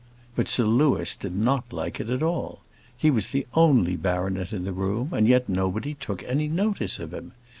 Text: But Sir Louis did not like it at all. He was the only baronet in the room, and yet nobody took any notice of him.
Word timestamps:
But 0.35 0.49
Sir 0.49 0.63
Louis 0.63 1.15
did 1.15 1.35
not 1.35 1.71
like 1.71 1.99
it 1.99 2.09
at 2.09 2.23
all. 2.23 2.61
He 2.97 3.11
was 3.11 3.27
the 3.27 3.45
only 3.53 3.95
baronet 3.95 4.51
in 4.51 4.63
the 4.63 4.73
room, 4.73 5.09
and 5.13 5.27
yet 5.27 5.47
nobody 5.47 5.93
took 5.93 6.23
any 6.23 6.47
notice 6.47 6.97
of 6.97 7.13
him. 7.13 7.33